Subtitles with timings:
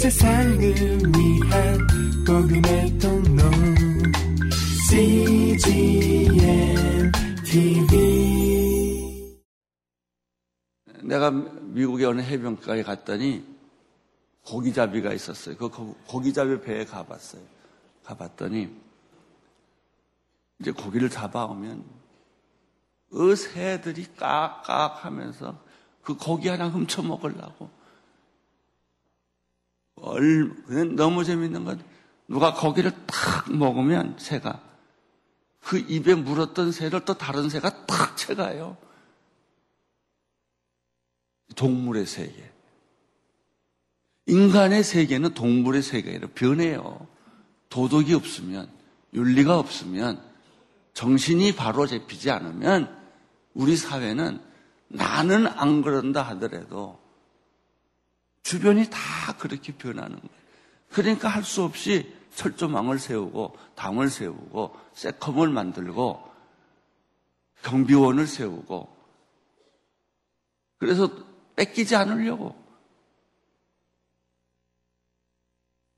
[0.00, 1.78] 세상을 위한
[2.26, 3.42] 복음의 통로
[4.88, 6.32] CGM
[7.44, 8.00] TV
[11.02, 13.44] 내가 미국의 어느 해변가에 갔더니
[14.46, 15.58] 고기잡이가 있었어요.
[15.58, 17.42] 그 고기잡이 배에 가봤어요.
[18.02, 18.74] 가봤더니
[20.60, 21.84] 이제 고기를 잡아오면
[23.10, 25.62] 그 새들이 깍깍 하면서
[26.00, 27.79] 그 고기 하나 훔쳐 먹으려고
[30.02, 30.50] 얼,
[30.96, 31.82] 너무 재밌는 건
[32.28, 34.60] 누가 고기를 탁 먹으면 새가
[35.60, 38.76] 그 입에 물었던 새를 또 다른 새가 탁 채가요.
[41.56, 42.50] 동물의 세계.
[44.26, 47.06] 인간의 세계는 동물의 세계로 변해요.
[47.68, 48.70] 도덕이 없으면,
[49.12, 50.22] 윤리가 없으면,
[50.94, 52.96] 정신이 바로 잡히지 않으면
[53.54, 54.40] 우리 사회는
[54.88, 56.99] 나는 안 그런다 하더라도
[58.42, 58.98] 주변이 다
[59.38, 60.40] 그렇게 변하는 거예요.
[60.90, 66.30] 그러니까 할 수 없이 철조망을 세우고 당을 세우고 세컴을 만들고
[67.62, 68.96] 경비원을 세우고
[70.78, 71.10] 그래서
[71.56, 72.56] 뺏기지 않으려고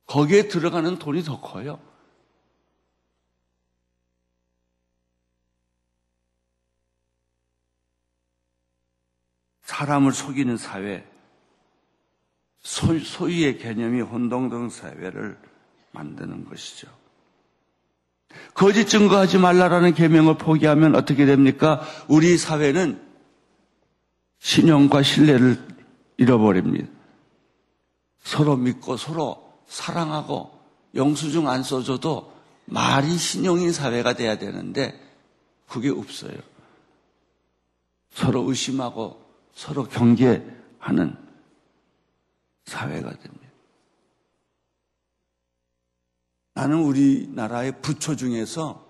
[0.07, 1.81] 거기에 들어가는 돈이 더 커요.
[9.63, 11.09] 사람을 속이는 사회,
[12.63, 15.37] 소, 소유의 개념이 혼동된 사회를
[15.93, 16.89] 만드는 것이죠.
[18.55, 21.83] 거짓 증거하지 말라라는 계명을 포기하면 어떻게 됩니까?
[22.09, 23.01] 우리 사회는
[24.39, 25.59] 신용과 신뢰를
[26.17, 26.89] 잃어버립니다.
[28.23, 30.51] 서로 믿고 서로 사랑하고
[30.95, 32.33] 영수증 안 써줘도
[32.65, 34.99] 말이 신용인 사회가 돼야 되는데
[35.67, 36.37] 그게 없어요.
[38.13, 39.21] 서로 의심하고
[39.55, 41.17] 서로 경계하는
[42.67, 43.43] 사회가 됩니다.
[46.55, 48.87] 나는 우리나라의 부처 중에서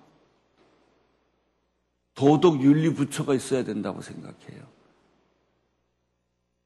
[2.15, 4.67] 도덕 윤리 부처가 있어야 된다고 생각해요.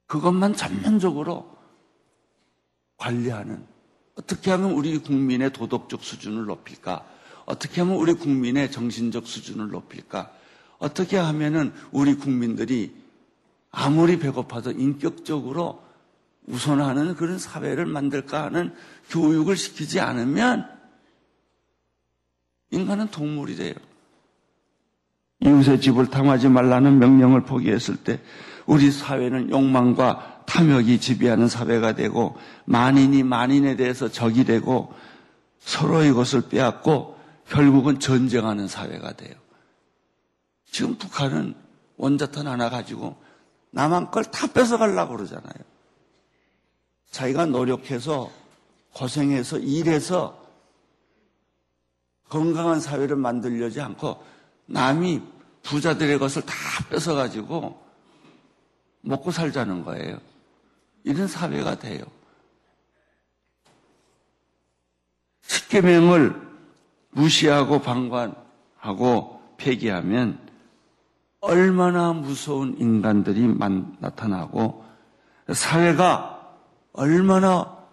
[0.07, 1.57] 그것만 전면적으로
[2.97, 3.67] 관리하는
[4.17, 7.07] 어떻게 하면 우리 국민의 도덕적 수준을 높일까?
[7.45, 10.33] 어떻게 하면 우리 국민의 정신적 수준을 높일까?
[10.79, 12.95] 어떻게 하면은 우리 국민들이
[13.71, 15.86] 아무리 배고파도 인격적으로
[16.47, 18.75] 우선하는 그런 사회를 만들까 하는
[19.11, 20.69] 교육을 시키지 않으면
[22.71, 23.75] 인간은 동물이 돼요.
[25.41, 28.21] 이웃의 집을 탐하지 말라는 명령을 포기했을 때
[28.65, 34.93] 우리 사회는 욕망과 탐욕이 지배하는 사회가 되고 만인이 만인에 대해서 적이 되고
[35.59, 37.17] 서로의 것을 빼앗고
[37.49, 39.35] 결국은 전쟁하는 사회가 돼요.
[40.71, 41.55] 지금 북한은
[41.97, 43.17] 원자탄 하나 가지고
[43.71, 45.76] 남한 걸 다 뺏어가려고 그러잖아요.
[47.17, 48.31] 자기가 노력해서
[48.93, 50.39] 고생해서 일해서
[52.29, 54.23] 건강한 사회를 만들려지 않고
[54.67, 55.23] 남이
[55.63, 56.53] 부자들의 것을 다
[56.91, 57.83] 뺏어가지고
[59.01, 60.19] 먹고 살자는 거예요.
[61.05, 62.05] 이런 사회가 돼요.
[65.41, 66.35] 십계명을
[67.13, 70.39] 무시하고 방관하고 폐기하면
[71.41, 73.47] 얼마나 무서운 인간들이
[74.01, 74.85] 나타나고
[75.55, 76.36] 사회가
[76.97, 77.87] 얼마나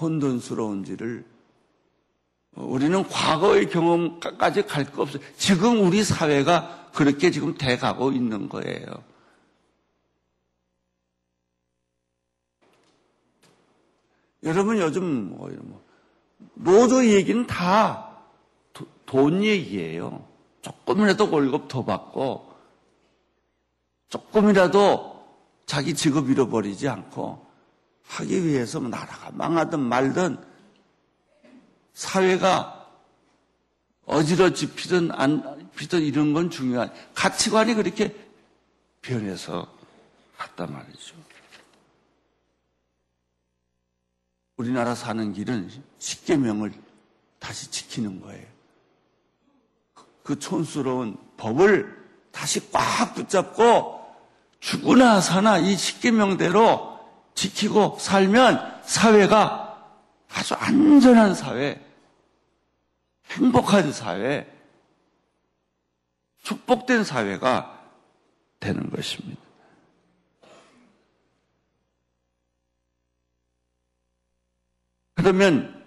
[0.00, 1.24] 혼돈스러운지를
[2.56, 5.22] 우리는 과거의 경험까지 갈 거 없어요.
[5.36, 8.86] 지금 우리 사회가 그렇게 지금 돼가고 있는 거예요.
[14.42, 15.82] 여러분 요즘 뭐, 뭐
[16.54, 18.10] 노조 얘기는 다
[19.10, 20.24] 돈 얘기예요.
[20.62, 22.48] 조금이라도 월급 더 받고
[24.08, 25.26] 조금이라도
[25.66, 27.44] 자기 직업 잃어버리지 않고
[28.10, 30.44] 하기 위해서 뭐 나라가 망하든 말든
[31.94, 32.88] 사회가
[34.04, 38.14] 어지러지 피든 안 피든 이런 건 중요한 가치관이 그렇게
[39.00, 39.72] 변해서
[40.36, 41.14] 갔단 말이죠.
[44.56, 46.72] 우리나라 사는 길은 십계명을
[47.38, 48.46] 다시 지키는 거예요.
[50.22, 51.96] 그 촌스러운 법을
[52.32, 54.00] 다시 꽉 붙잡고
[54.58, 56.89] 죽으나 사나 이 십계명대로
[57.40, 59.96] 지키고 살면 사회가
[60.28, 61.82] 아주 안전한 사회,
[63.30, 64.46] 행복한 사회,
[66.42, 67.80] 축복된 사회가
[68.60, 69.40] 되는 것입니다.
[75.14, 75.82] 그러면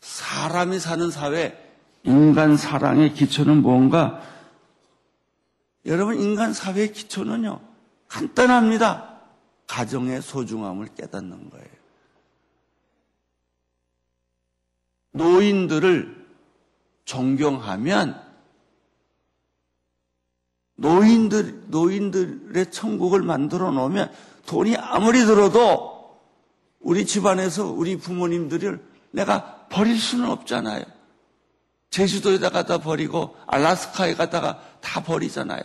[0.00, 1.60] 사람이 사는 사회,
[2.04, 4.22] 인간 사랑의 기초는 뭔가?
[5.86, 7.60] 여러분, 인간 사회의 기초는요,
[8.06, 9.13] 간단합니다.
[9.66, 11.66] 가정의 소중함을 깨닫는 거예요.
[15.12, 16.26] 노인들을
[17.04, 18.20] 존경하면
[20.76, 24.12] 노인들, 노인들의 천국을 만들어 놓으면
[24.46, 26.20] 돈이 아무리 들어도
[26.80, 30.84] 우리 집안에서 우리 부모님들을 내가 버릴 수는 없잖아요.
[31.90, 35.62] 제주도에다 가다 버리고 알라스카에 가다가 다 버리잖아요.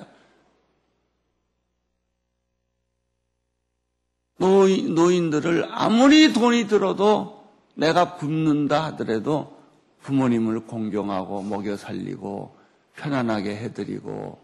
[4.39, 9.57] 노인, 노인들을 아무리 돈이 들어도 내가 굶는다 하더라도
[10.01, 12.57] 부모님을 공경하고 먹여 살리고
[12.95, 14.39] 편안하게 해드리고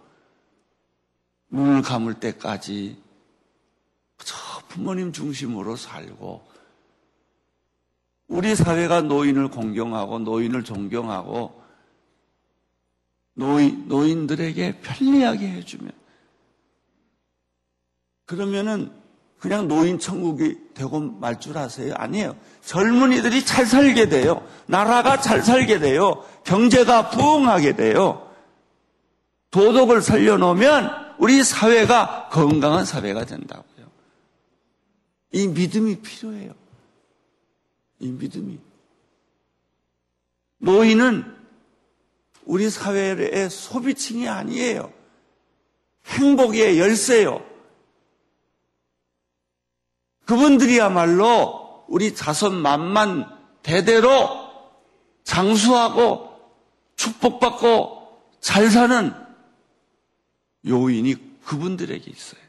[1.50, 3.02] 눈을 감을 때까지
[4.18, 4.36] 저
[4.68, 6.46] 부모님 중심으로 살고
[8.28, 11.64] 우리 사회가 노인을 공경하고 노인을 존경하고
[13.34, 15.92] 노인, 노인들에게 편리하게 해주면
[18.26, 19.05] 그러면은
[19.40, 21.94] 그냥 노인 천국이 되고 말 줄 아세요?
[21.98, 22.36] 아니에요.
[22.64, 24.46] 젊은이들이 잘 살게 돼요.
[24.66, 26.26] 나라가 잘 살게 돼요.
[26.44, 28.32] 경제가 부흥하게 돼요.
[29.52, 33.88] 도덕을 살려놓으면 우리 사회가 건강한 사회가 된다고요.
[35.32, 36.54] 이 믿음이 필요해요.
[38.00, 38.60] 이 믿음이.
[40.58, 41.36] 노인은
[42.46, 44.92] 우리 사회의 소비층이 아니에요.
[46.08, 47.44] 행복의 열쇠요.
[50.26, 53.30] 그분들이야말로 우리 자손 만만
[53.64, 54.46] 대대로
[55.24, 56.36] 장수하고
[56.96, 59.14] 축복받고 잘 사는
[60.68, 62.42] 요인이 그분들에게 있어요.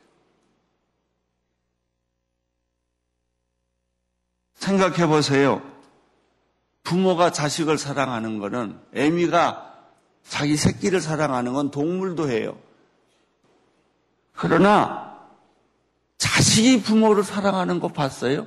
[4.57, 5.63] 생각해 보세요.
[6.83, 9.75] 부모가 자식을 사랑하는 것은 애미가
[10.29, 12.59] 자기 새끼를 사랑하는 건 동물도 해요.
[14.33, 15.06] 그러나
[16.19, 18.47] 자식이 부모를 사랑하는 거 봤어요?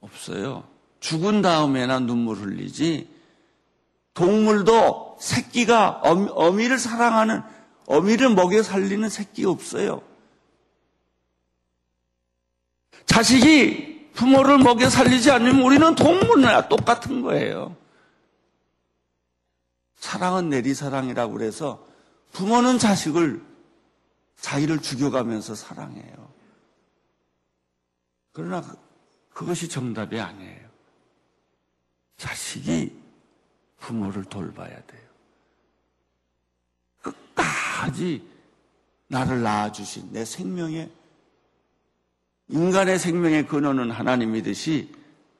[0.00, 0.64] 없어요.
[1.00, 3.08] 죽은 다음에나 눈물 흘리지.
[4.14, 7.42] 동물도 새끼가 어미를 사랑하는
[7.86, 10.02] 어미를 먹여 살리는 새끼 없어요.
[13.06, 17.76] 자식이 부모를 먹여 살리지 않으면 우리는 동물이나 똑같은 거예요.
[19.96, 21.84] 사랑은 내리사랑이라고 그래서
[22.32, 23.42] 부모는 자식을
[24.40, 26.32] 자기를 죽여가면서 사랑해요.
[28.32, 28.76] 그러나 그,
[29.30, 30.68] 그것이 정답이 아니에요.
[32.16, 32.96] 자식이
[33.78, 35.08] 부모를 돌봐야 돼요.
[37.00, 38.28] 끝까지
[39.08, 40.90] 나를 낳아주신 내 생명의
[42.48, 44.94] 인간의 생명의 근원은 하나님이듯이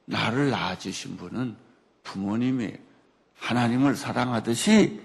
[0.05, 1.57] 나를 낳아주신 분은
[2.03, 2.77] 부모님이에요.
[3.37, 5.01] 하나님을 사랑하듯이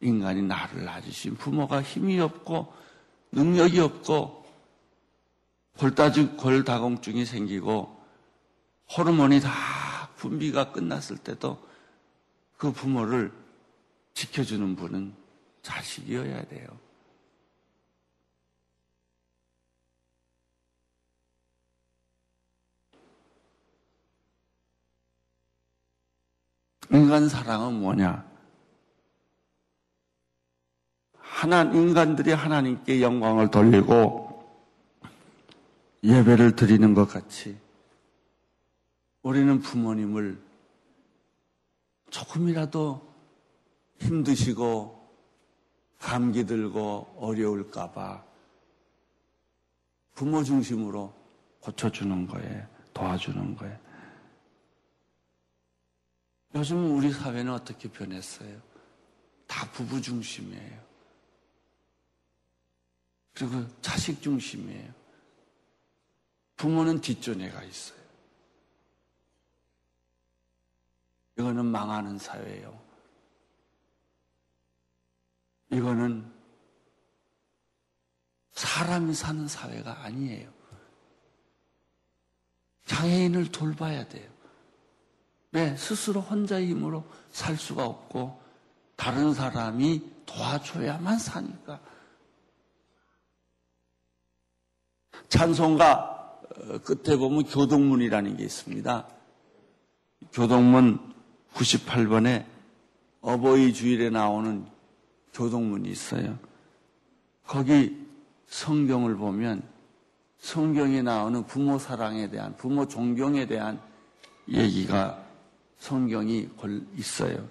[0.00, 2.83] 인간이 나를 낳아주신 부모가 힘이 없고
[3.34, 4.44] 능력이 없고
[5.78, 8.00] 골다중, 골다공증이 생기고
[8.96, 9.50] 호르몬이 다
[10.16, 11.58] 분비가 끝났을 때도
[12.56, 13.32] 그 부모를
[14.14, 15.14] 지켜주는 분은
[15.62, 16.68] 자식이어야 돼요.
[26.92, 28.33] 인간 사랑은 뭐냐?
[31.24, 34.44] 하나 인간들이 하나님께 영광을 돌리고
[36.04, 37.58] 예배를 드리는 것 같이
[39.22, 40.38] 우리는 부모님을
[42.10, 43.14] 조금이라도
[44.00, 45.02] 힘드시고
[45.98, 48.22] 감기 들고 어려울까봐
[50.14, 51.12] 부모 중심으로
[51.60, 52.66] 고쳐주는 거예요.
[52.92, 53.78] 도와주는 거예요.
[56.54, 58.60] 요즘 우리 사회는 어떻게 변했어요?
[59.48, 60.83] 다 부부 중심이에요.
[63.34, 64.92] 그리고 자식 중심이에요.
[66.56, 67.98] 부모는 뒷전에 가 있어요.
[71.36, 72.80] 이거는 망하는 사회예요.
[75.72, 76.32] 이거는
[78.52, 80.52] 사람이 사는 사회가 아니에요.
[82.86, 84.30] 장애인을 돌봐야 돼요.
[85.50, 85.76] 왜?
[85.76, 88.40] 스스로 혼자의 힘으로 살 수가 없고
[88.96, 91.80] 다른 사람이 도와줘야만 사니까.
[95.28, 99.08] 찬송가 어, 끝에 보면 교동문이라는 게 있습니다.
[100.32, 100.98] 교동문
[101.54, 102.44] 98번에
[103.20, 104.66] 어버이 주일에 나오는
[105.32, 106.38] 교동문이 있어요.
[107.46, 107.96] 거기
[108.48, 109.62] 성경을 보면
[110.38, 113.80] 성경에 나오는 부모 사랑에 대한, 부모 존경에 대한
[114.48, 115.22] 얘기가
[115.78, 116.48] 성경이
[116.96, 117.48] 있어요.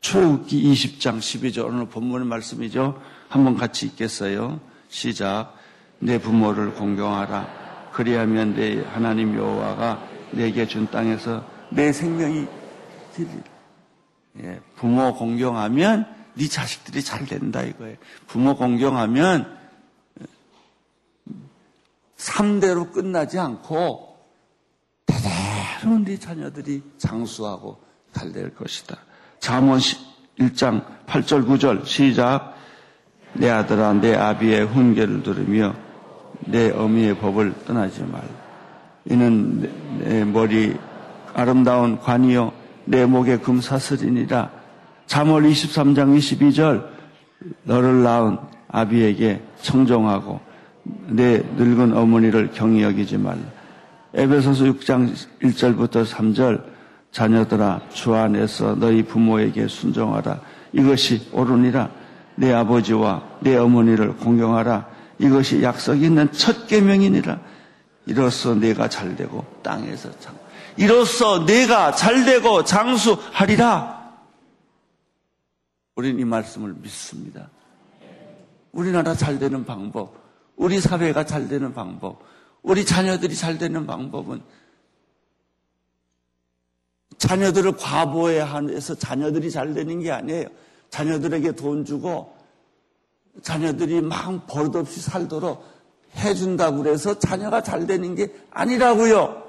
[0.00, 3.00] 출애굽기 20장 12절 오늘 본문의 말씀이죠.
[3.28, 4.60] 한번 같이 읽겠어요.
[4.88, 5.57] 시작.
[5.98, 7.90] 내 부모를 공경하라.
[7.92, 12.46] 그리하면 내 하나님 여호와가 내게 준 땅에서 내 생명이
[14.40, 17.96] 예, 부모 공경하면 네 자식들이 잘 된다 이거예요.
[18.28, 19.58] 부모 공경하면
[22.16, 24.16] 3대로 끝나지 않고
[25.06, 27.80] 대대로 네 자녀들이 장수하고
[28.12, 28.96] 잘 될 것이다.
[29.40, 29.80] 잠언
[30.38, 32.54] 1장 8절 9절 시작
[33.34, 35.74] 내 아들아 내 아비의 훈계를 들으며
[36.46, 38.22] 내 어미의 법을 떠나지 말.
[39.04, 40.76] 이는 내 머리
[41.34, 42.52] 아름다운 관이요
[42.84, 44.50] 내 목에 금사슬이니라.
[45.06, 46.86] 잠월 23장 22절
[47.64, 50.40] 너를 낳은 아비에게 청종하고
[51.06, 53.40] 내 늙은 어머니를 경히 여기지 말라.
[54.14, 56.62] 에베소서 6장 1절부터 3절
[57.10, 60.40] 자녀들아 주 안에서 너희 부모에게 순종하라.
[60.72, 61.90] 이것이 옳으니라.
[62.36, 64.86] 내 아버지와 내 어머니를 공경하라.
[65.18, 67.40] 이것이 약속 있는 첫 계명이니라.
[68.06, 70.36] 이로써 내가 잘되고 땅에서 장.
[70.76, 73.98] 이로써 내가 잘되고 장수하리라.
[75.96, 77.48] 우리는 이 말씀을 믿습니다.
[78.70, 80.14] 우리나라 잘 되는 방법,
[80.54, 82.22] 우리 사회가 잘 되는 방법,
[82.62, 84.40] 우리 자녀들이 잘 되는 방법은
[87.18, 90.46] 자녀들을 과보해서 자녀들이 잘 되는 게 아니에요.
[90.90, 92.37] 자녀들에게 돈 주고
[93.42, 95.64] 자녀들이 막 버릇없이 살도록
[96.16, 99.46] 해준다고 그래서 자녀가 잘 되는 게 아니라고요.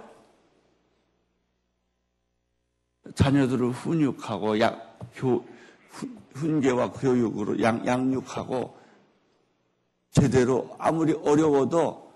[3.15, 5.43] 자녀들을 훈육하고 약, 교,
[6.33, 8.77] 훈계와 교육으로 양, 양육하고
[10.11, 12.11] 제대로 아무리 어려워도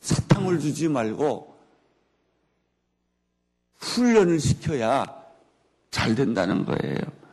[0.00, 1.54] 사탕을 주지 말고
[3.78, 5.04] 훈련을 시켜야
[5.90, 7.23] 잘 된다는 거예요.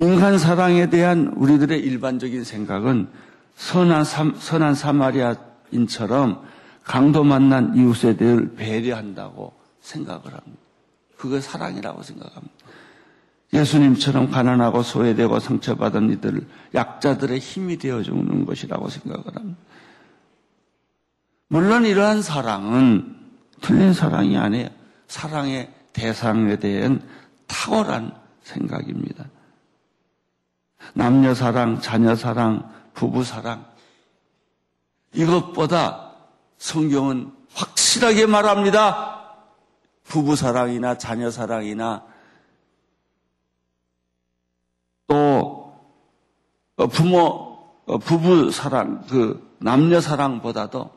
[0.00, 3.08] 인간 사랑에 대한 우리들의 일반적인 생각은
[3.56, 6.42] 선한, 선한 사마리아인처럼
[6.84, 10.62] 강도 만난 이웃에 대해 배려한다고 생각을 합니다.
[11.16, 12.54] 그게 사랑이라고 생각합니다.
[13.52, 19.58] 예수님처럼 가난하고 소외되고 상처받은 이들, 약자들의 힘이 되어주는 것이라고 생각을 합니다.
[21.48, 23.16] 물론 이러한 사랑은
[23.60, 24.68] 틀린 사랑이 아니에요.
[25.08, 27.02] 사랑의 대상에 대한
[27.48, 28.12] 탁월한
[28.42, 29.24] 생각입니다.
[30.94, 33.66] 남녀 사랑, 자녀 사랑, 부부 사랑.
[35.14, 36.12] 이것보다
[36.58, 39.36] 성경은 확실하게 말합니다.
[40.04, 42.04] 부부 사랑이나 자녀 사랑이나
[45.06, 45.58] 또
[46.76, 50.90] 어, 부모, 어, 부부 사랑, 그 남녀 사랑보다도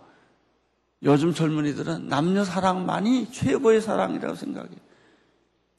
[1.03, 4.77] 요즘 젊은이들은 남녀 사랑만이 최고의 사랑이라고 생각해요.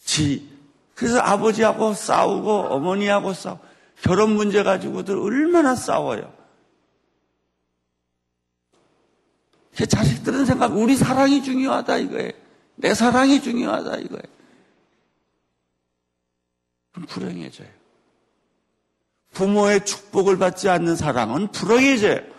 [0.00, 0.48] 지,
[0.94, 6.32] 그래서 아버지하고 싸우고 어머니하고 싸우고 결혼 문제 가지고들 얼마나 싸워요.
[9.88, 12.32] 자식들은 생각, 우리 사랑이 중요하다 이거예요.
[12.76, 14.22] 내 사랑이 중요하다 이거예요.
[16.92, 17.68] 그럼 불행해져요.
[19.32, 22.32] 부모의 축복을 받지 않는 사랑은 불행해져요.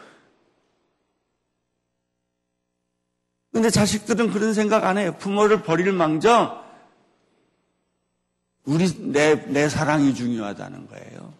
[3.51, 5.15] 근데 자식들은 그런 생각 안 해요.
[5.19, 6.61] 부모를 버릴 망정,
[8.65, 11.33] 우리, 내, 내 사랑이 중요하다는 거예요.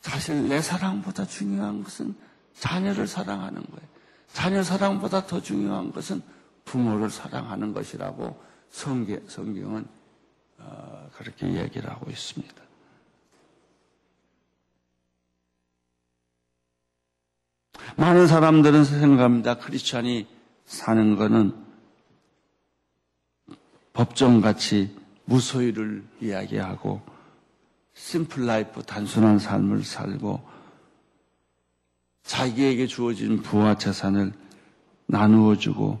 [0.00, 2.14] 사실 내 사랑보다 중요한 것은
[2.54, 3.88] 자녀를 사랑하는 거예요.
[4.32, 6.22] 자녀 사랑보다 더 중요한 것은
[6.64, 8.40] 부모를 사랑하는 것이라고
[8.70, 9.86] 성경, 성경은
[10.58, 12.54] 어, 그렇게 얘기를 하고 있습니다.
[17.96, 19.58] 많은 사람들은 생각합니다.
[19.58, 20.26] 크리스찬이
[20.64, 21.52] 사는 것은
[23.92, 27.02] 법정같이 무소유를 이야기하고
[28.00, 30.40] 심플 라이프, 단순한 삶을 살고
[32.22, 34.32] 자기에게 주어진 부와 재산을
[35.06, 36.00] 나누어 주고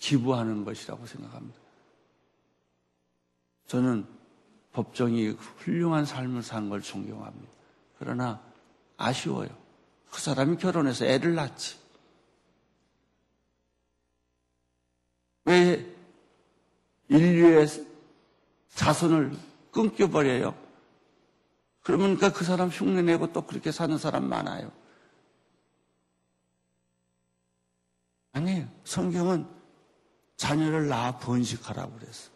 [0.00, 1.58] 기부하는 것이라고 생각합니다.
[3.66, 4.06] 저는
[4.72, 7.52] 법정이 훌륭한 삶을 사는 걸 존경합니다.
[7.98, 8.42] 그러나
[8.96, 9.50] 아쉬워요.
[10.10, 11.78] 그 사람이 결혼해서 애를 낳지.
[15.44, 15.94] 왜
[17.08, 17.66] 인류의
[18.70, 19.36] 자손을
[19.70, 20.67] 끊겨버려요?
[21.88, 24.70] 그러니까 그 사람 흉내내고 또 그렇게 사는 사람 많아요.
[28.32, 28.68] 아니에요.
[28.84, 29.46] 성경은
[30.36, 32.28] 자녀를 낳아 번식하라고 그랬어.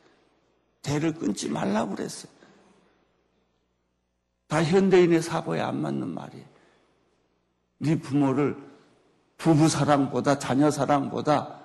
[0.81, 2.33] 대를 끊지 말라고 그랬어요.
[4.49, 6.47] 다 현대인의 사고에 안 맞는 말이에요.
[7.77, 8.57] 네 부모를
[9.37, 11.61] 부부 사랑보다 자녀 사랑보다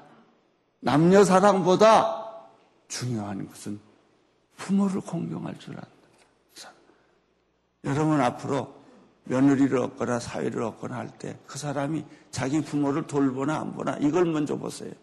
[0.81, 2.47] 남녀 사랑보다
[2.89, 3.79] 중요한 것은
[4.57, 5.96] 부모를 공경할 줄 안다.
[7.83, 8.75] 여러분 앞으로
[9.25, 14.55] 며느리를 얻거나 사회를 얻거나 할 때 그 사람이 자기 부모를 돌보나 안 보나 이걸 먼저
[14.57, 14.93] 보세요.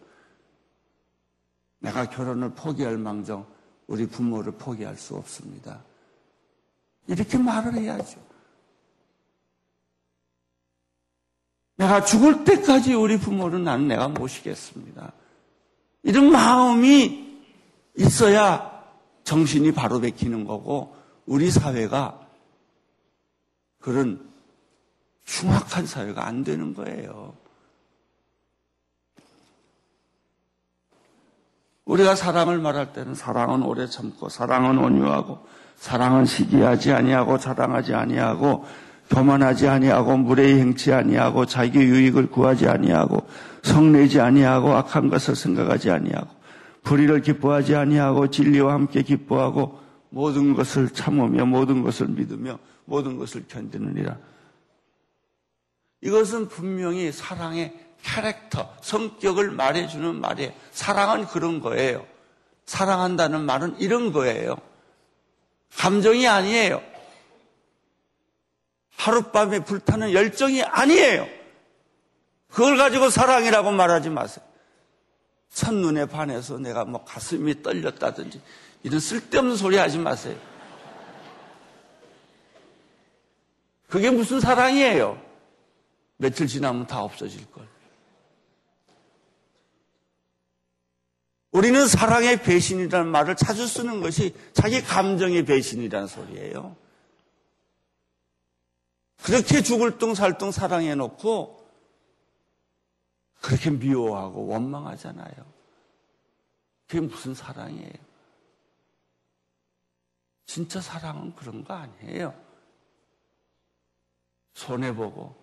[1.79, 3.45] 내가 결혼을 포기할 망정
[3.87, 5.83] 우리 부모를 포기할 수 없습니다.
[7.07, 8.19] 이렇게 말을 해야죠.
[11.77, 15.11] 내가 죽을 때까지 우리 부모를 나는 내가 모시겠습니다.
[16.03, 17.43] 이런 마음이
[17.97, 18.83] 있어야
[19.23, 22.24] 정신이 바로 베키는 거고 우리 사회가
[23.85, 24.19] 그런
[25.27, 27.35] 흉악한 사회가 안 되는 거예요.
[31.85, 38.65] 우리가 사랑을 말할 때는 사랑은 오래 참고 사랑은 온유하고 사랑은 시기하지 아니하고 자랑하지 아니하고
[39.11, 43.27] 교만하지 아니하고 무례히 행치 아니하고 자기 유익을 구하지 아니하고
[43.61, 46.29] 성내지 아니하고 악한 것을 생각하지 아니하고
[46.81, 54.17] 불의를 기뻐하지 아니하고 진리와 함께 기뻐하고 모든 것을 참으며 모든 것을 믿으며 모든 것을 견디느니라.
[56.01, 60.53] 이것은 분명히 사랑의 캐릭터, 성격을 말해주는 말이에요.
[60.71, 62.05] 사랑은 그런 거예요.
[62.65, 64.55] 사랑한다는 말은 이런 거예요.
[65.75, 66.81] 감정이 아니에요.
[68.95, 71.27] 하룻밤에 불타는 열정이 아니에요.
[72.49, 74.45] 그걸 가지고 사랑이라고 말하지 마세요.
[75.51, 78.41] 첫눈에 반해서 내가 뭐 가슴이 떨렸다든지
[78.83, 80.37] 이런 쓸데없는 소리 하지 마세요.
[83.87, 85.21] 그게 무슨 사랑이에요?
[86.17, 87.67] 며칠 지나면 다 없어질 걸.
[91.51, 96.75] 우리는 사랑의 배신이라는 말을 자주 쓰는 것이 자기 감정의 배신이라는 소리예요.
[99.23, 101.65] 그렇게 죽을 둥살둥 사랑해 놓고
[103.41, 105.33] 그렇게 미워하고 원망하잖아요.
[106.87, 107.93] 그게 무슨 사랑이에요?
[110.45, 112.44] 진짜 사랑은 그런 거 아니에요.
[114.55, 115.35] 손해보고,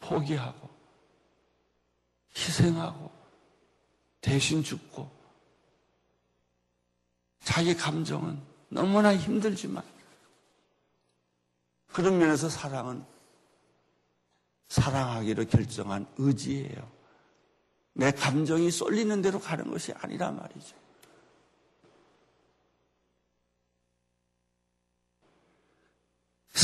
[0.00, 0.68] 포기하고,
[2.36, 3.10] 희생하고,
[4.20, 5.10] 대신 죽고
[7.40, 9.84] 자기 감정은 너무나 힘들지만
[11.88, 13.04] 그런 면에서 사랑은
[14.68, 16.90] 사랑하기로 결정한 의지예요.
[17.92, 20.74] 내 감정이 쏠리는 대로 가는 것이 아니라 말이죠.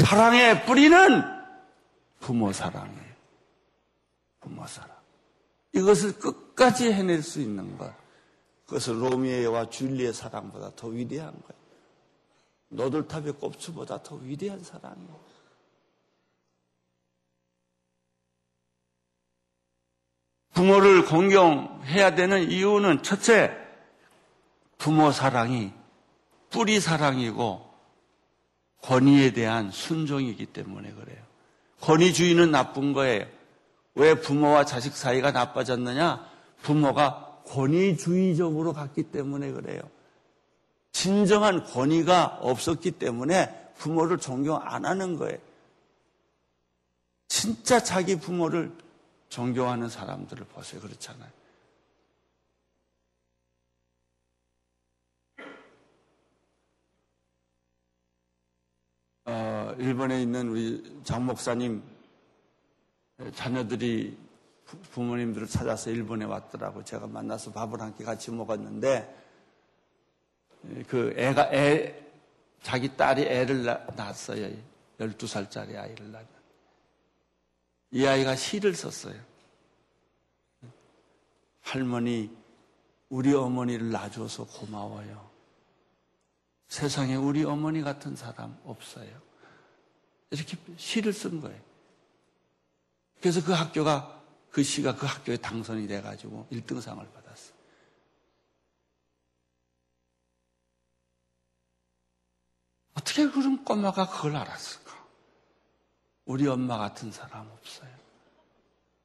[0.00, 1.22] 사랑의 뿌리는
[2.20, 3.10] 부모 사랑이에요.
[4.40, 4.96] 부모 사랑.
[5.72, 7.92] 이것을 끝까지 해낼 수 있는 것.
[8.66, 11.60] 그것은 로미에와 줄리의 사랑보다 더 위대한 거예요.
[12.68, 15.20] 노들탑의 꼽추보다 더 위대한 사랑이에요.
[20.52, 23.56] 부모를 공경해야 되는 이유는 첫째,
[24.78, 25.72] 부모 사랑이
[26.50, 27.69] 뿌리 사랑이고
[28.82, 31.18] 권위에 대한 순종이기 때문에 그래요.
[31.80, 33.26] 권위주의는 나쁜 거예요.
[33.94, 36.26] 왜 부모와 자식 사이가 나빠졌느냐?
[36.62, 39.80] 부모가 권위주의적으로 갔기 때문에 그래요.
[40.92, 45.38] 진정한 권위가 없었기 때문에 부모를 존경 안 하는 거예요.
[47.28, 48.72] 진짜 자기 부모를
[49.28, 50.80] 존경하는 사람들을 보세요.
[50.80, 51.39] 그렇잖아요.
[59.32, 61.84] 어, 일본에 있는 우리 장 목사님
[63.32, 64.18] 자녀들이
[64.90, 66.82] 부모님들을 찾아서 일본에 왔더라고.
[66.82, 69.16] 제가 만나서 밥을 한끼 같이 먹었는데,
[70.88, 71.94] 그 애가, 애,
[72.60, 74.52] 자기 딸이 애를 낳았어요.
[74.98, 76.26] 12살짜리 아이를 낳았.
[77.92, 79.14] 이 아이가 시를 썼어요.
[81.60, 82.36] 할머니,
[83.08, 85.29] 우리 어머니를 낳아줘서 고마워요.
[86.70, 89.10] 세상에 우리 어머니 같은 사람 없어요.
[90.30, 91.60] 이렇게 시를 쓴 거예요.
[93.20, 97.52] 그래서 그 학교가 그 시가 그 학교에 당선이 돼가지고 1등상을 받았어.
[102.94, 104.92] 어떻게 그런 꼬마가 그걸 알았을까?
[106.26, 107.90] 우리 엄마 같은 사람 없어요.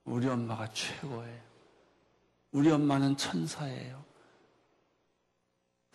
[0.03, 1.41] 우리 엄마가 최고예요.
[2.51, 4.05] 우리 엄마는 천사예요.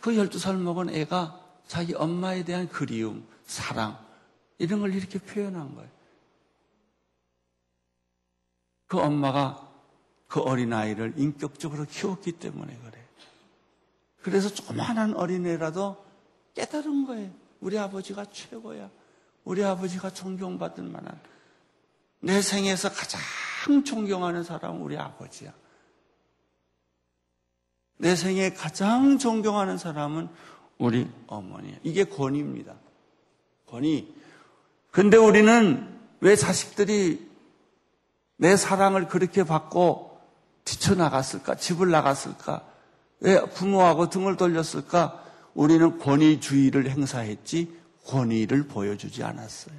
[0.00, 1.39] 그 12살 먹은 애가
[1.70, 3.96] 자기 엄마에 대한 그리움, 사랑,
[4.58, 5.88] 이런 걸 이렇게 표현한 거예요.
[8.88, 9.70] 그 엄마가
[10.26, 13.06] 그 어린아이를 인격적으로 키웠기 때문에 그래.
[14.20, 16.04] 그래서 조그마한 어린애라도
[16.54, 17.30] 깨달은 거예요.
[17.60, 18.90] 우리 아버지가 최고야.
[19.44, 21.20] 우리 아버지가 존경받을 만한.
[22.18, 23.20] 내 생에서 가장
[23.84, 25.54] 존경하는 사람은 우리 아버지야.
[27.98, 30.28] 내 생에 가장 존경하는 사람은
[30.80, 31.76] 우리 어머니야.
[31.84, 32.74] 이게 권위입니다.
[33.66, 34.12] 권위.
[34.90, 35.86] 근데 우리는
[36.20, 37.30] 왜 자식들이
[38.36, 40.18] 내 사랑을 그렇게 받고
[40.64, 41.56] 뛰쳐나갔을까?
[41.56, 42.64] 집을 나갔을까?
[43.20, 45.22] 왜 부모하고 등을 돌렸을까?
[45.54, 47.70] 우리는 권위주의를 행사했지
[48.06, 49.74] 권위를 보여주지 않았어요.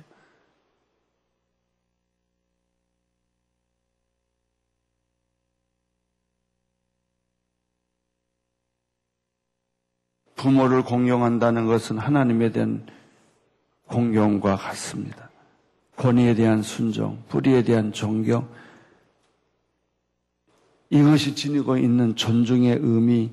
[10.42, 12.88] 부모를 공경한다는 것은 하나님에 대한
[13.86, 15.30] 공경과 같습니다.
[15.98, 18.50] 권위에 대한 순종, 뿌리에 대한 존경,
[20.90, 23.32] 이것이 지니고 있는 존중의 의미,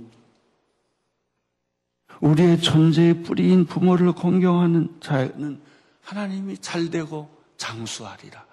[2.21, 5.63] 우리의 존재의 뿌리인 부모를 공경하는 자는
[6.03, 8.47] 하나님이 잘되고 장수하리라.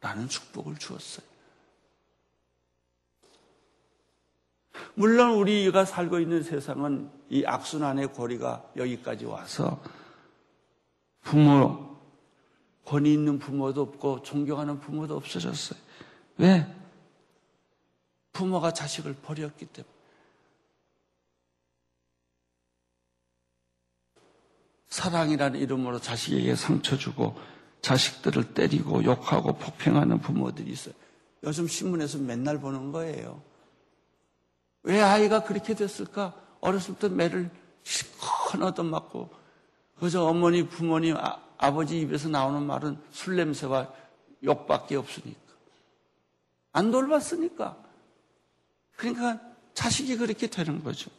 [0.00, 1.24] 라는 축복을 주었어요.
[4.94, 9.82] 물론 우리가 살고 있는 세상은 이 악순환의 고리가 여기까지 와서
[11.22, 11.96] 부모,
[12.84, 15.80] 권위 있는 부모도 없고 존경하는 부모도 없어졌어요.
[16.36, 16.66] 왜?
[18.32, 19.90] 부모가 자식을 버렸기 때문에.
[24.90, 27.34] 사랑이라는 이름으로 자식에게 상처 주고
[27.80, 30.92] 자식들을 때리고 욕하고 폭행하는 부모들이 있어요.
[31.44, 33.42] 요즘 신문에서 맨날 보는 거예요.
[34.82, 36.42] 왜 아이가 그렇게 됐을까?
[36.62, 37.50] 어렸을 때 매를
[37.82, 39.28] 시큰 얻어 맞고
[39.98, 43.92] 그저 어머니, 부모님, 아, 아버지 입에서 나오는 말은 술 냄새와
[44.42, 45.38] 욕밖에 없으니까.
[46.72, 47.76] 안 돌봤으니까.
[48.96, 49.40] 그러니까
[49.74, 51.10] 자식이 그렇게 되는 거죠.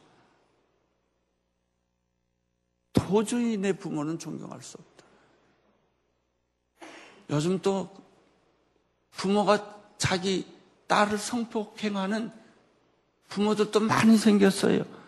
[2.92, 5.06] 도저히 내 부모는 존경할 수 없다.
[7.30, 7.90] 요즘 또
[9.12, 10.46] 부모가 자기
[10.88, 12.32] 딸을 성폭행하는
[13.30, 15.03] 부모들도 많이 생겼어요.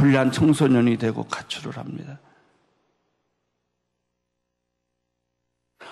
[0.00, 2.18] 불량 청소년이 되고 가출을 합니다.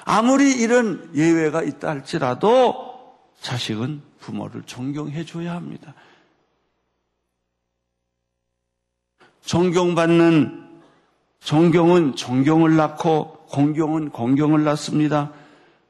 [0.07, 5.93] 아무리 이런 예외가 있다 할지라도 자식은 부모를 존경해 줘야 합니다.
[9.43, 10.81] 존경받는
[11.41, 15.33] 존경은 존경을 낳고 공경은 공경을 낳습니다.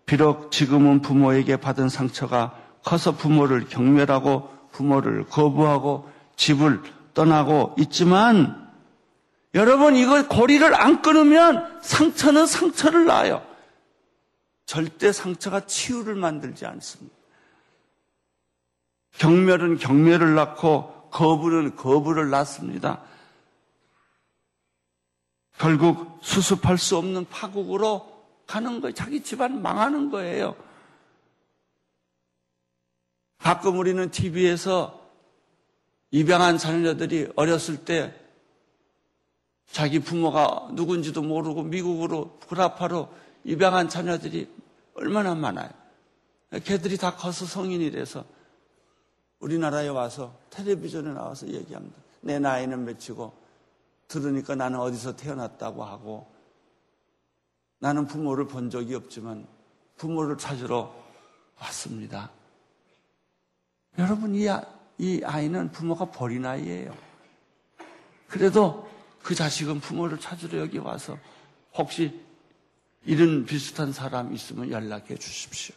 [0.06, 8.70] 비록 지금은 부모에게 받은 상처가 커서 부모를 경멸하고 부모를 거부하고 집을 떠나고 있지만
[9.54, 13.44] 여러분 이거 고리를 안 끊으면 상처는 상처를 낳아요.
[14.66, 17.16] 절대 상처가 치유를 만들지 않습니다.
[19.16, 23.02] 경멸은 경멸을 낳고 거부는 거부를 낳습니다.
[25.56, 28.94] 결국 수습할 수 없는 파국으로 가는 거예요.
[28.94, 30.54] 자기 집안 망하는 거예요.
[33.38, 34.97] 가끔 우리는 TV에서
[36.10, 38.14] 입양한 자녀들이 어렸을 때
[39.70, 43.12] 자기 부모가 누군지도 모르고 미국으로 구라파로
[43.44, 44.50] 입양한 자녀들이
[44.94, 45.70] 얼마나 많아요.
[46.64, 48.24] 걔들이 다 커서 성인이 돼서
[49.40, 51.96] 우리나라에 와서 텔레비전에 나와서 얘기합니다.
[52.22, 53.32] 내 나이는 몇이고
[54.08, 56.26] 들으니까 나는 어디서 태어났다고 하고
[57.78, 59.46] 나는 부모를 본 적이 없지만
[59.96, 60.92] 부모를 찾으러
[61.60, 62.30] 왔습니다.
[63.98, 64.64] 여러분, 이, 아,
[64.98, 66.96] 이 아이는 부모가 버린 아이예요.
[68.26, 68.88] 그래도
[69.22, 71.16] 그 자식은 부모를 찾으러 여기 와서
[71.74, 72.20] 혹시
[73.04, 75.74] 이런 비슷한 사람 있으면 연락해 주십시오.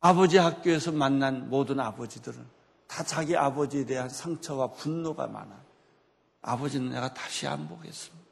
[0.00, 2.46] 아버지 학교에서 만난 모든 아버지들은
[2.86, 5.60] 다 자기 아버지에 대한 상처와 분노가 많아요.
[6.42, 8.25] 아버지는 내가 다시 안 보겠습니다.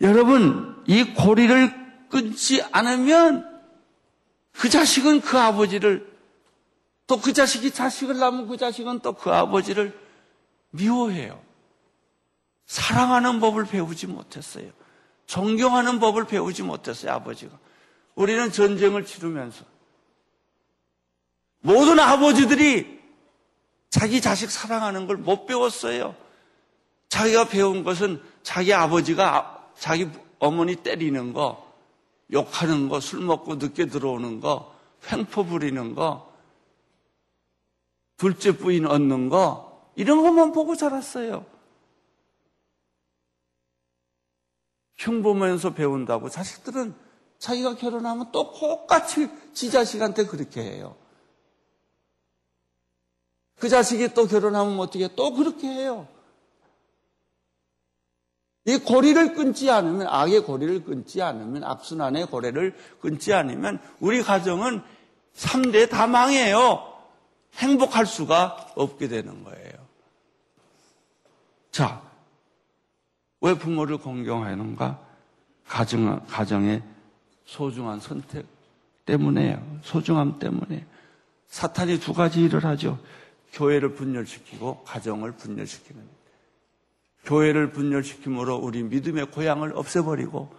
[0.00, 3.60] 여러분, 이 고리를 끊지 않으면
[4.52, 6.14] 그 자식은 그 아버지를
[7.06, 9.96] 또 그 자식이 자식을 낳으면 그 자식은 또 그 아버지를
[10.70, 11.40] 미워해요.
[12.66, 14.70] 사랑하는 법을 배우지 못했어요.
[15.26, 17.56] 존경하는 법을 배우지 못했어요, 아버지가.
[18.16, 19.64] 우리는 전쟁을 치르면서
[21.60, 23.00] 모든 아버지들이
[23.90, 26.14] 자기 자식 사랑하는 걸 못 배웠어요.
[27.08, 30.08] 자기가 배운 것은 자기 아버지가 자기
[30.38, 31.72] 어머니 때리는 거,
[32.32, 34.74] 욕하는 거, 술 먹고 늦게 들어오는 거,
[35.10, 36.32] 횡포 부리는 거,
[38.16, 41.46] 둘째 부인 얻는 거, 이런 것만 보고 자랐어요.
[44.96, 46.94] 흉 보면서 배운다고 자식들은
[47.38, 50.96] 자기가 결혼하면 또 똑같이 지 자식한테 그렇게 해요.
[53.56, 56.08] 그 자식이 또 결혼하면 어떻게 또 그렇게 해요.
[58.66, 64.82] 이 고리를 끊지 않으면 악의 고리를 끊지 않으면 악순환의 고리를 끊지 않으면 우리 가정은
[65.34, 66.92] 3대 다 망해요.
[67.54, 69.72] 행복할 수가 없게 되는 거예요.
[71.70, 72.02] 자,
[73.40, 75.00] 왜 부모를 공경하는가?
[75.68, 76.82] 가정, 가정의
[77.44, 78.46] 소중한 선택
[79.04, 79.80] 때문에요.
[79.82, 80.86] 소중함 때문에.
[81.46, 82.98] 사탄이 두 가지 일을 하죠.
[83.52, 86.15] 교회를 분열시키고 가정을 분열시키는.
[87.26, 90.50] 교회를 분열시킴으로 우리 믿음의 고향을 없애버리고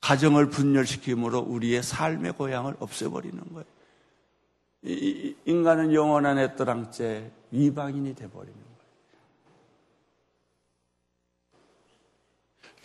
[0.00, 3.64] 가정을 분열시킴으로 우리의 삶의 고향을 없애버리는 거예요.
[5.46, 8.74] 인간은 영원한 애떠랑째 위방인이 돼버리는 거예요.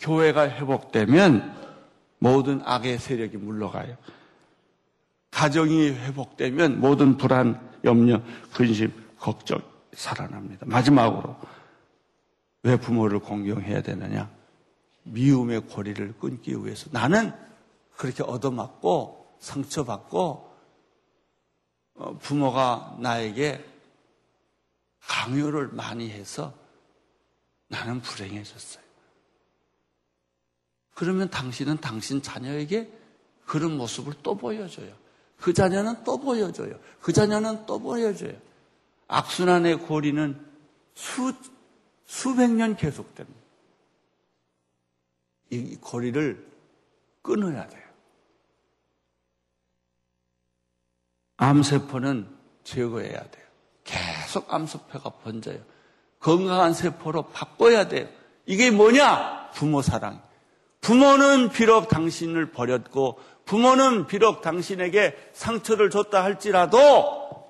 [0.00, 1.60] 교회가 회복되면
[2.18, 3.96] 모든 악의 세력이 물러가요.
[5.30, 8.20] 가정이 회복되면 모든 불안, 염려,
[8.52, 9.60] 근심, 걱정
[9.92, 10.64] 살아납니다.
[10.66, 11.36] 마지막으로
[12.62, 14.30] 왜 부모를 공경해야 되느냐?
[15.04, 17.32] 미움의 고리를 끊기 위해서 나는
[17.96, 20.50] 그렇게 얻어맞고 상처받고
[21.94, 23.64] 어, 부모가 나에게
[25.00, 26.54] 강요를 많이 해서
[27.68, 28.82] 나는 불행해졌어요.
[30.94, 32.90] 그러면 당신은 당신 자녀에게
[33.46, 34.92] 그런 모습을 또 보여줘요.
[35.38, 36.78] 그 자녀는 또 보여줘요.
[37.00, 38.34] 그 자녀는 또 보여줘요.
[39.08, 40.38] 악순환의 고리는
[40.94, 41.32] 수,
[42.10, 43.40] 수백 년 계속됩니다.
[45.50, 46.44] 이 고리를
[47.22, 47.82] 끊어야 돼요.
[51.36, 52.26] 암세포는
[52.64, 53.46] 제거해야 돼요.
[53.84, 55.60] 계속 암세포가 번져요.
[56.18, 58.08] 건강한 세포로 바꿔야 돼요.
[58.44, 59.50] 이게 뭐냐?
[59.52, 60.20] 부모 사랑.
[60.80, 67.48] 부모는 비록 당신을 버렸고, 부모는 비록 당신에게 상처를 줬다 할지라도,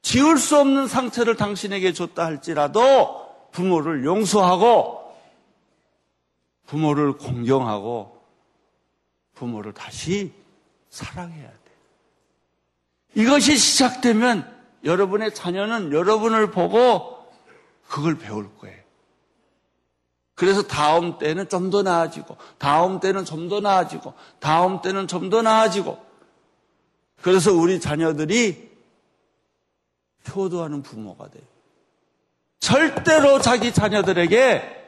[0.00, 3.19] 지울 수 없는 상처를 당신에게 줬다 할지라도,
[3.52, 5.00] 부모를 용서하고,
[6.66, 8.20] 부모를 공경하고
[9.34, 10.32] 부모를 다시
[10.90, 11.56] 사랑해야 돼.
[13.14, 17.28] 이것이 시작되면 여러분의 자녀는 여러분을 보고
[17.88, 18.78] 그걸 배울 거예요.
[20.34, 25.42] 그래서 다음 때는 좀 더 나아지고, 다음 때는 좀 더 나아지고, 다음 때는 좀 더
[25.42, 25.98] 나아지고.
[27.20, 28.70] 그래서 우리 자녀들이
[30.34, 31.42] 효도하는 부모가 돼요.
[32.60, 34.78] 절대로 자기 자녀들에게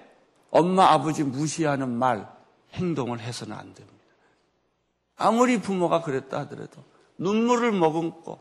[0.50, 2.30] 엄마, 아버지 무시하는 말,
[2.74, 3.98] 행동을 해서는 안 됩니다.
[5.16, 6.85] 아무리 부모가 그랬다 하더라도
[7.18, 8.38] 눈물을 머금고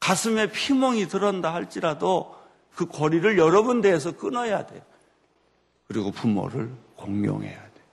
[0.00, 2.36] 가슴에 피멍이 들었다 할지라도
[2.74, 4.80] 그 고리를 여러 군데에서 끊어야 돼요.
[5.88, 7.84] 그리고 부모를 공용해야 돼요.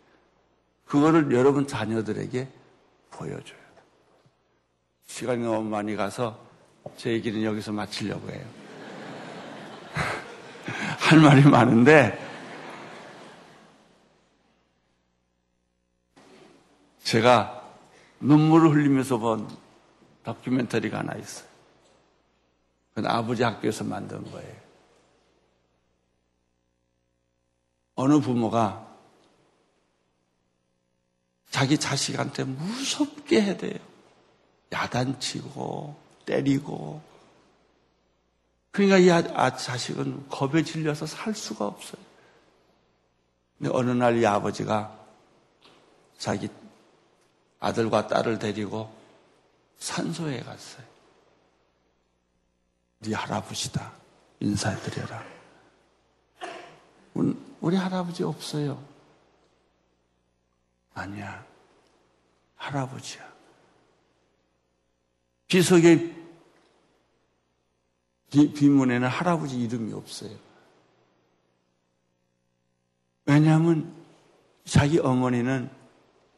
[0.86, 2.48] 그거를 여러분 자녀들에게
[3.10, 3.84] 보여줘야 돼요.
[5.08, 6.38] 시간이 너무 많이 가서
[6.98, 8.65] 제 얘기는 여기서 마치려고 해요.
[11.06, 12.20] 할 말이 많은데
[17.04, 17.64] 제가
[18.20, 19.48] 눈물을 흘리면서 본
[20.24, 21.48] 다큐멘터리가 하나 있어요.
[22.96, 24.56] 그건 아버지 학교에서 만든 거예요.
[27.94, 28.84] 어느 부모가
[31.52, 33.78] 자기 자식한테 무섭게 해대요.
[34.74, 37.02] 야단치고, 때리고.
[38.76, 42.02] 그러니까 이 아, 아, 자식은 겁에 질려서 살 수가 없어요.
[43.58, 44.94] 근데 어느 날 이 아버지가
[46.18, 46.50] 자기
[47.62, 48.94] 아들과 딸을 데리고
[49.80, 50.86] 산소에 갔어요.
[53.00, 53.94] 네 할아버지다.
[54.42, 55.24] 인사해드려라.
[57.62, 58.84] 우리 할아버지 없어요.
[60.94, 61.46] 아니야.
[62.58, 63.26] 할아버지야.
[65.48, 66.25] 비석의
[68.32, 70.32] 빈문에는 할아버지 이름이 없어요.
[73.26, 73.94] 왜냐하면
[74.66, 75.70] 자기 어머니는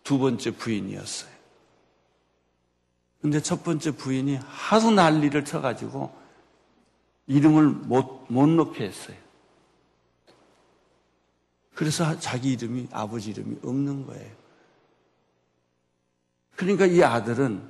[0.04, 1.38] 두 번째 부인이었어요.
[3.21, 6.15] 근데 첫 번째 부인이 하도 난리를 쳐가지고
[7.28, 9.17] 이름을 못, 못 넣게 했어요.
[11.73, 14.32] 그래서 자기 이름이, 아버지 이름이 없는 거예요.
[16.56, 17.62] 그러니까 이 아들은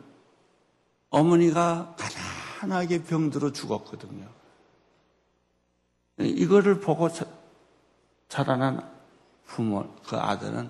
[1.10, 2.10] 어머니가 가
[2.62, 4.28] 난하게 병들어 죽었거든요.
[6.20, 7.10] 이거를 보고
[8.28, 8.82] 자라난
[9.46, 10.70] 부모, 그 아들은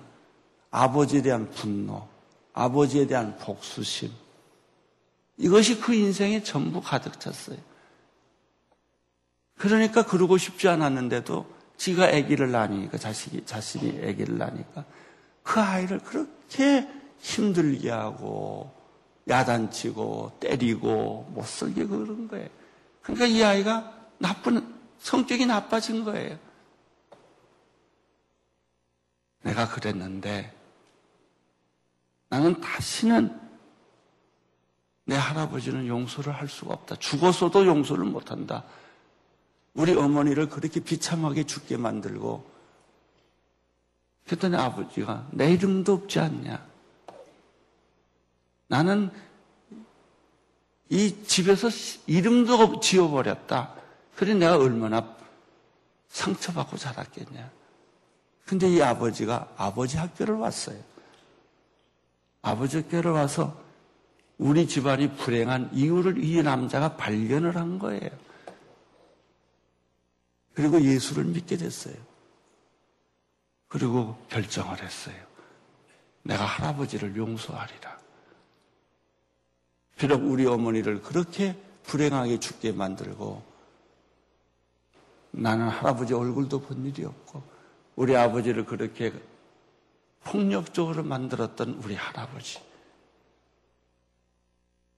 [0.70, 2.06] 아버지에 대한 분노,
[2.52, 4.10] 아버지에 대한 복수심.
[5.38, 7.56] 이것이 그 인생에 전부 가득 찼어요.
[9.56, 11.46] 그러니까 그러고 싶지 않았는데도
[11.76, 14.84] 지가 아기를 낳으니까 자식이 자신이 아기를 낳으니까
[15.42, 18.77] 그 아이를 그렇게 힘들게 하고
[19.28, 22.48] 야단치고 때리고 못쓰게 그런 거예요.
[23.02, 26.38] 그러니까 이 아이가 나쁜 성격이 나빠진 거예요.
[29.42, 30.54] 내가 그랬는데
[32.28, 33.38] 나는 다시는
[35.04, 36.96] 내 할아버지는 용서를 할 수가 없다.
[36.96, 38.64] 죽었어도 용서를 못한다.
[39.72, 42.50] 우리 어머니를 그렇게 비참하게 죽게 만들고
[44.26, 46.67] 그랬더니 아버지가 내 이름도 없지 않냐.
[48.68, 49.10] 나는
[50.90, 51.68] 이 집에서
[52.06, 53.74] 이름도 지어버렸다.
[54.14, 55.16] 그래 내가 얼마나
[56.08, 57.50] 상처받고 자랐겠냐.
[58.46, 60.82] 근데 이 아버지가 아버지 학교를 왔어요.
[62.40, 63.60] 아버지 학교를 와서
[64.38, 68.10] 우리 집안이 불행한 이유를 이 남자가 발견을 한 거예요.
[70.54, 71.94] 그리고 예수를 믿게 됐어요.
[73.68, 75.16] 그리고 결정을 했어요.
[76.22, 77.98] 내가 할아버지를 용서하리라.
[79.98, 83.42] 비록 우리 어머니를 그렇게 불행하게 죽게 만들고
[85.32, 87.42] 나는 할아버지 얼굴도 본 일이 없고
[87.96, 89.12] 우리 아버지를 그렇게
[90.22, 92.60] 폭력적으로 만들었던 우리 할아버지.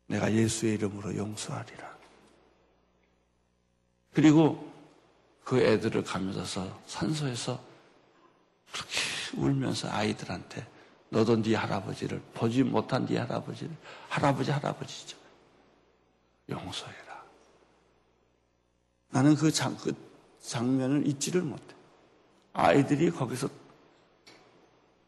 [0.06, 1.98] 내가 예수의 이름으로 용서하리라.
[4.12, 4.70] 그리고
[5.44, 7.60] 그 애들을 가면서 산소에서
[8.72, 9.00] 그렇게
[9.36, 10.66] 울면서 아이들한테
[11.10, 13.76] 너도 네 할아버지를 보지 못한 네 할아버지를
[14.08, 15.18] 할아버지 할아버지죠.
[16.48, 17.22] 용서해라.
[19.10, 19.92] 나는 그, 장, 그
[20.40, 21.74] 장면을 잊지를 못해.
[22.52, 23.48] 아이들이 거기서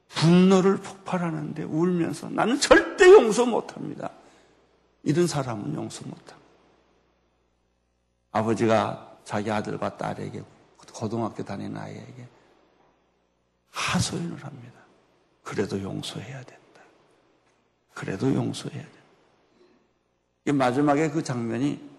[0.08, 4.10] 분노를 폭발하는데 울면서 나는 절대 용서 못합니다.
[5.02, 6.36] 이런 사람은 용서 못합니다.
[8.32, 10.42] 아버지가 자기 아들과 딸에게
[10.92, 12.28] 고등학교 다니는 아이에게
[13.70, 14.81] 하소연을 합니다.
[15.42, 16.80] 그래도 용서해야 된다.
[17.94, 19.02] 그래도 용서해야 된다.
[20.52, 21.90] 마지막에 그 장면이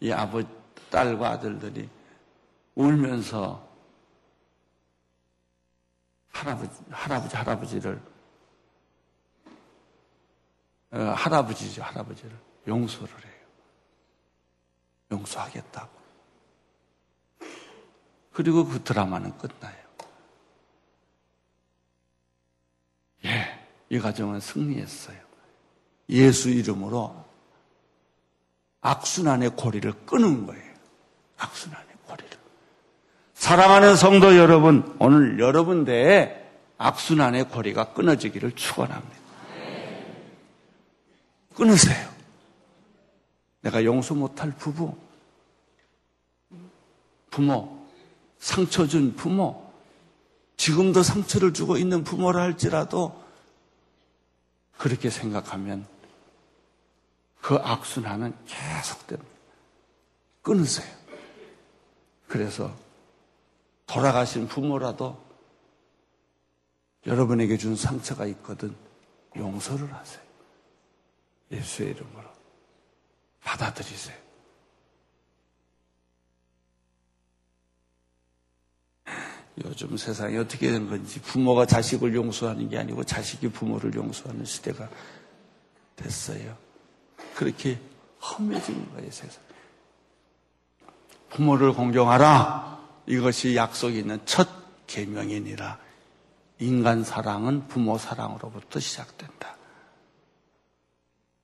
[0.00, 0.48] 이 아버지,
[0.90, 1.88] 딸과 아들들이
[2.74, 3.68] 울면서
[6.30, 8.02] 할아버지, 할아버지, 할아버지를,
[10.92, 13.32] 어, 할아버지죠, 할아버지를 용서를 해요.
[15.10, 16.02] 용서하겠다고.
[18.32, 19.82] 그리고 그 드라마는 끝나요.
[23.24, 25.18] 예, 이 가정은 승리했어요.
[26.08, 27.14] 예수 이름으로
[28.80, 30.72] 악순환의 고리를 끊은 거예요.
[31.36, 32.30] 악순환의 고리를.
[33.34, 36.42] 사랑하는 성도 여러분, 오늘 여러분 대에
[36.78, 39.14] 악순환의 고리가 끊어지기를 축원합니다.
[41.54, 42.08] 끊으세요.
[43.60, 44.96] 내가 용서 못할 부부,
[47.30, 47.86] 부모,
[48.38, 49.70] 상처 준 부모,
[50.56, 53.21] 지금도 상처를 주고 있는 부모라 할지라도
[54.78, 55.86] 그렇게 생각하면
[57.40, 59.30] 그 악순환은 계속됩니다.
[60.42, 60.90] 끊으세요.
[62.28, 62.74] 그래서
[63.86, 65.22] 돌아가신 부모라도
[67.06, 68.74] 여러분에게 준 상처가 있거든
[69.36, 70.22] 용서를 하세요.
[71.50, 72.30] 예수의 이름으로
[73.42, 74.16] 받아들이세요.
[79.64, 84.88] 요즘 세상이 어떻게 된 건지 부모가 자식을 용서하는 게 아니고 자식이 부모를 용서하는 시대가
[85.96, 86.56] 됐어요.
[87.34, 87.78] 그렇게
[88.20, 89.42] 험해진 거예요, 세상.
[91.30, 92.80] 부모를 공경하라.
[93.06, 94.48] 이것이 약속이 있는 첫
[94.86, 95.78] 계명이니라.
[96.60, 99.56] 인간 사랑은 부모 사랑으로부터 시작된다.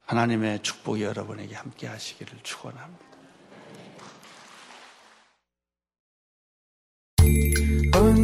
[0.07, 3.08] 하나님의 축복이 여러분에게 함께 하시기를 축원합니다.